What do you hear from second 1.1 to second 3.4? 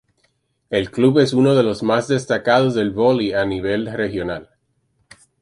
es uno de los más destacados en el vóley